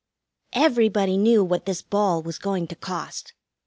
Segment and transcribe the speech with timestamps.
[0.53, 3.33] Everybody knew what this ball was going to cost.